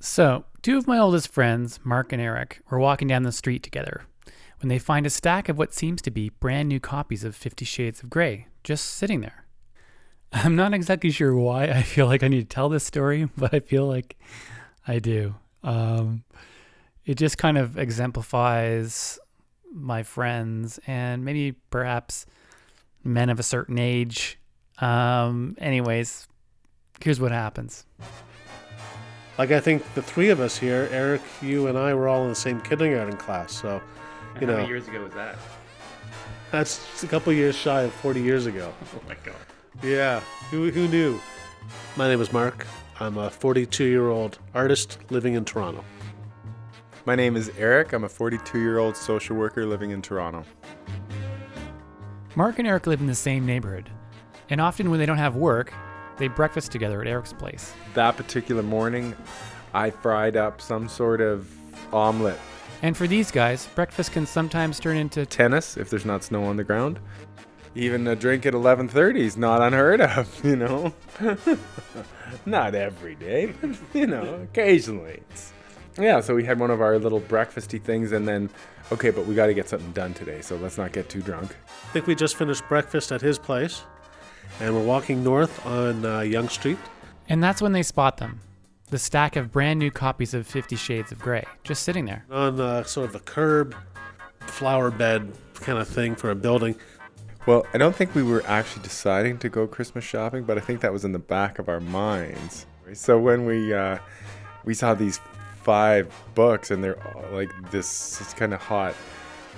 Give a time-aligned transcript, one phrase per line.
[0.00, 4.04] So, two of my oldest friends, Mark and Eric, were walking down the street together
[4.60, 7.64] when they find a stack of what seems to be brand new copies of Fifty
[7.64, 9.46] Shades of Grey just sitting there.
[10.32, 13.52] I'm not exactly sure why I feel like I need to tell this story, but
[13.54, 14.16] I feel like
[14.86, 15.34] I do.
[15.62, 16.24] Um,
[17.04, 19.18] it just kind of exemplifies
[19.72, 22.26] my friends and maybe perhaps
[23.02, 24.38] men of a certain age.
[24.78, 26.28] Um, anyways,
[27.00, 27.84] here's what happens.
[29.38, 32.28] Like I think the three of us here, Eric, you, and I, were all in
[32.28, 33.52] the same kindergarten class.
[33.52, 33.80] So,
[34.40, 35.36] you How know, many years ago was that?
[36.50, 38.72] that's a couple years shy of 40 years ago.
[38.96, 39.36] Oh my god.
[39.82, 41.20] Yeah, who, who knew?
[41.96, 42.66] My name is Mark.
[42.98, 45.84] I'm a 42 year old artist living in Toronto.
[47.04, 47.92] My name is Eric.
[47.92, 50.44] I'm a 42 year old social worker living in Toronto.
[52.34, 53.88] Mark and Eric live in the same neighborhood,
[54.50, 55.72] and often when they don't have work,
[56.18, 57.72] they breakfast together at Eric's place.
[57.94, 59.14] That particular morning,
[59.74, 61.50] I fried up some sort of
[61.92, 62.38] omelet.
[62.82, 66.56] And for these guys, breakfast can sometimes turn into Tennis, if there's not snow on
[66.56, 67.00] the ground.
[67.74, 70.92] Even a drink at 11:30 is not unheard of, you know.
[72.46, 75.22] not every day, but you know, occasionally.
[75.30, 75.52] It's-
[75.98, 78.50] yeah, so we had one of our little breakfasty things, and then,
[78.92, 81.56] okay, but we got to get something done today, so let's not get too drunk.
[81.88, 83.82] I think we just finished breakfast at his place,
[84.60, 86.78] and we're walking north on uh, Yonge Street.
[87.28, 88.40] And that's when they spot them.
[88.90, 92.24] The stack of brand new copies of Fifty Shades of Grey, just sitting there.
[92.30, 93.74] On uh, sort of a curb,
[94.40, 96.74] flower bed kind of thing for a building.
[97.46, 100.80] Well, I don't think we were actually deciding to go Christmas shopping, but I think
[100.80, 102.66] that was in the back of our minds.
[102.94, 103.98] So when we uh,
[104.64, 105.20] we saw these
[105.62, 108.94] five books and they're all like this it's kind of hot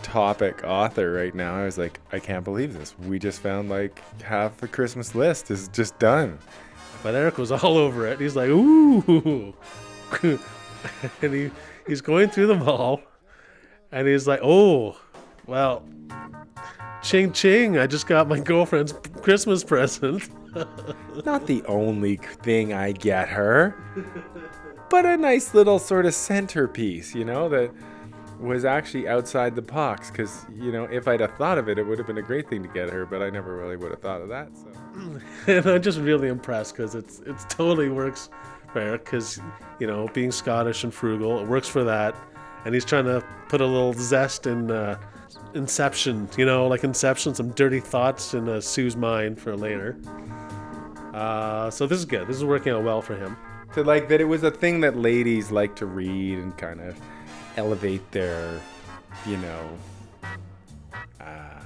[0.03, 2.95] topic author right now, I was like, I can't believe this.
[3.01, 6.39] We just found like half the Christmas list is just done.
[7.03, 8.21] But Eric was all over it.
[8.21, 9.55] He's like, ooh.
[10.23, 11.51] and he,
[11.87, 13.01] he's going through them all.
[13.93, 14.97] And he's like, oh,
[15.47, 15.83] well,
[17.03, 17.78] ching ching.
[17.78, 20.28] I just got my girlfriend's Christmas present.
[21.25, 23.77] Not the only thing I get her,
[24.88, 27.71] but a nice little sort of centerpiece, you know, that
[28.41, 30.11] was actually outside the box.
[30.11, 32.49] Because, you know, if I'd have thought of it, it would have been a great
[32.49, 34.49] thing to get her, but I never really would have thought of that.
[34.56, 35.21] So.
[35.47, 38.31] and I'm just really impressed because it's it's totally works
[38.73, 39.41] for Eric because,
[39.79, 42.15] you know, being Scottish and frugal, it works for that.
[42.65, 44.99] And he's trying to put a little zest in uh,
[45.55, 49.99] Inception, you know, like Inception, some dirty thoughts in uh, Sue's mind for later.
[51.12, 52.29] Uh, so this is good.
[52.29, 53.37] This is working out well for him.
[53.75, 57.00] To like, that it was a thing that ladies like to read and kind of
[57.60, 58.59] elevate their,
[59.26, 59.69] you know,
[61.21, 61.60] uh,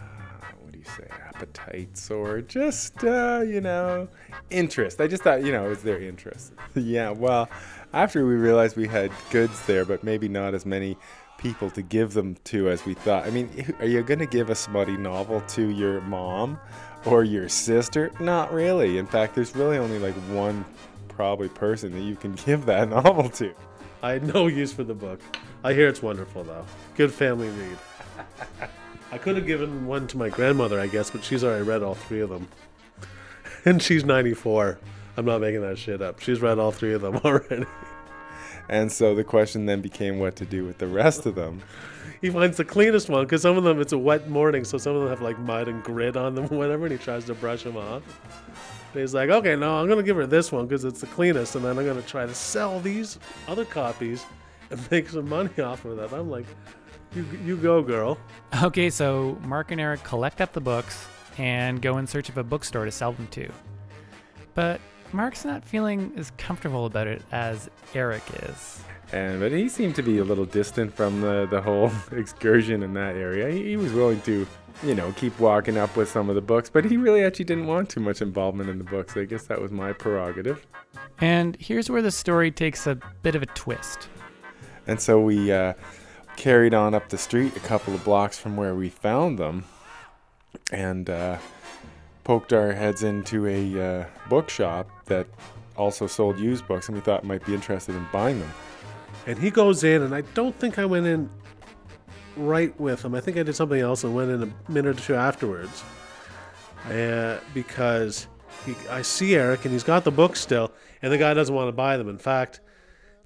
[0.61, 4.09] what do you say, appetites or just, uh, you know,
[4.51, 5.01] interest.
[5.01, 6.53] I just thought, you know, it was their interest.
[6.75, 7.49] yeah, well,
[7.93, 10.97] after we realized we had goods there, but maybe not as many
[11.39, 13.25] people to give them to as we thought.
[13.25, 16.59] I mean, are you going to give a smutty novel to your mom
[17.07, 18.11] or your sister?
[18.19, 18.99] Not really.
[18.99, 20.65] In fact, there's really only like one
[21.07, 23.55] probably person that you can give that novel to.
[24.03, 25.21] I had no use for the book.
[25.65, 26.67] I hear it's wonderful though.
[26.95, 27.79] Good family read.
[29.11, 31.95] I could have given one to my grandmother, I guess, but she's already read all
[31.95, 32.49] three of them.
[33.67, 34.79] And she's 94.
[35.17, 36.21] I'm not making that shit up.
[36.21, 37.65] She's read all three of them already.
[38.69, 41.63] And so the question then became what to do with the rest of them.
[42.21, 44.95] He finds the cleanest one because some of them it's a wet morning, so some
[44.95, 47.63] of them have like mud and grit on them, whatever, and he tries to brush
[47.63, 48.03] them off.
[48.93, 51.55] And he's like, okay, no, I'm gonna give her this one because it's the cleanest,
[51.55, 54.27] and then I'm gonna try to sell these other copies
[54.71, 56.13] and make some money off of that.
[56.13, 56.47] I'm like,
[57.15, 58.19] you, you go, girl.
[58.63, 61.07] Okay, so Mark and Eric collect up the books
[61.39, 63.51] and go in search of a bookstore to sell them to.
[64.55, 64.81] But
[65.13, 68.81] Mark's not feeling as comfortable about it as Eric is.
[69.13, 72.95] And but he seemed to be a little distant from the, the whole excursion in
[72.95, 73.51] that area.
[73.51, 74.47] He, he was willing to,
[74.83, 77.67] you know, keep walking up with some of the books, but he really actually didn't
[77.67, 79.17] want too much involvement in the books.
[79.17, 80.67] I guess that was my prerogative.
[81.21, 84.09] And here's where the story takes a bit of a twist.
[84.87, 85.75] And so we uh,
[86.37, 89.65] carried on up the street a couple of blocks from where we found them
[90.73, 91.39] and uh,
[92.25, 95.27] poked our heads into a uh, bookshop that
[95.77, 98.53] also sold used books, and we thought might be interested in buying them.
[99.27, 101.31] And he goes in, and I don't think I went in
[102.37, 103.15] right with him.
[103.15, 105.83] I think I did something else and went in a minute or two afterwards.
[106.91, 108.27] Uh, because
[108.67, 111.69] he, I see Eric, and he's got the books still, and the guy doesn't want
[111.69, 112.09] to buy them.
[112.09, 112.61] In fact,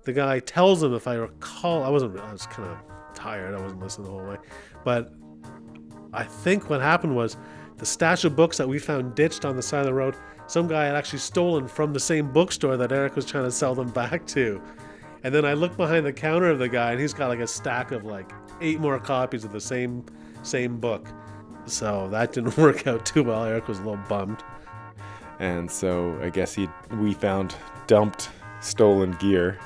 [0.09, 2.79] the guy tells him, if I recall, I wasn't, I was kind of
[3.13, 3.55] tired.
[3.55, 4.39] I wasn't listening the whole way.
[4.83, 5.13] But
[6.15, 7.37] I think what happened was
[7.77, 10.17] the stash of books that we found ditched on the side of the road,
[10.47, 13.75] some guy had actually stolen from the same bookstore that Eric was trying to sell
[13.75, 14.63] them back to.
[15.25, 17.47] And then I look behind the counter of the guy, and he's got like a
[17.47, 18.33] stack of like
[18.63, 20.07] eight more copies of the same
[20.43, 21.07] same book.
[21.67, 23.45] So that didn't work out too well.
[23.45, 24.43] Eric was a little bummed.
[25.39, 27.55] And so I guess he we found
[27.87, 28.31] dumped
[28.63, 29.59] stolen gear.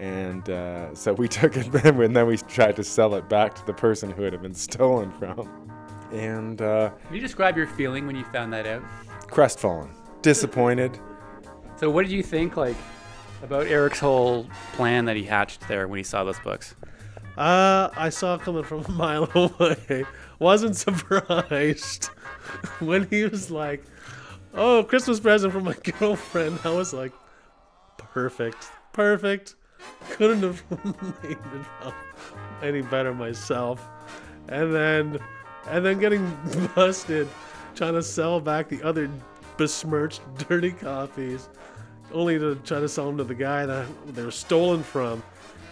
[0.00, 3.66] And uh, so we took it and then we tried to sell it back to
[3.66, 5.70] the person who it had been stolen from.
[6.12, 8.82] And uh, Can you describe your feeling when you found that out?
[9.28, 9.90] crestfallen,
[10.22, 10.98] disappointed.
[11.78, 12.76] So, what did you think, like,
[13.42, 16.74] about Eric's whole plan that he hatched there when he saw those books?
[17.36, 20.04] Uh, I saw it coming from a mile away.
[20.38, 22.04] Wasn't surprised
[22.78, 23.82] when he was like,
[24.54, 27.12] "Oh, Christmas present from my girlfriend." I was like,
[27.98, 29.56] "Perfect, perfect."
[30.10, 30.62] Couldn't have
[31.22, 31.94] made it
[32.62, 33.86] any better myself.
[34.48, 35.18] And then,
[35.68, 36.36] and then getting
[36.74, 37.28] busted
[37.74, 39.10] trying to sell back the other
[39.56, 41.48] besmirched, dirty copies,
[42.12, 45.22] only to try to sell them to the guy that they were stolen from.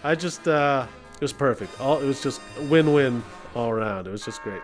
[0.02, 1.80] I just, uh, it was perfect.
[1.80, 3.22] All it was just win-win
[3.54, 4.06] all around.
[4.06, 4.62] It was just great.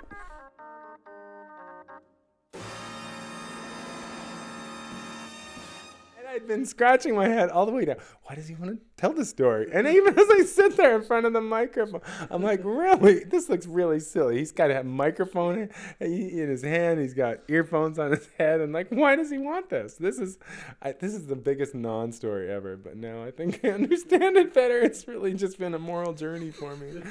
[6.32, 7.96] I'd been scratching my head all the way down.
[8.22, 9.68] Why does he want to tell the story?
[9.72, 13.24] And even as I sit there in front of the microphone, I'm like, really?
[13.24, 14.38] This looks really silly.
[14.38, 17.00] He's got a microphone in his hand.
[17.00, 18.60] He's got earphones on his head.
[18.60, 19.94] And like, why does he want this?
[19.94, 20.38] This is,
[20.80, 22.76] I, this is the biggest non-story ever.
[22.76, 24.78] But now I think I understand it better.
[24.78, 27.02] It's really just been a moral journey for me.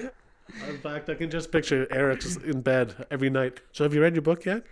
[0.69, 3.59] In fact, I can just picture Eric's in bed every night.
[3.73, 4.63] So, have you read your book yet?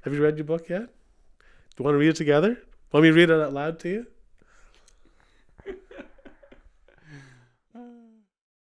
[0.00, 0.88] Have you read your book yet?
[0.88, 2.58] Do you want to read it together?
[2.92, 4.06] Want me to read it out loud to you?